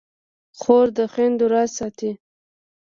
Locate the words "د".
0.97-0.99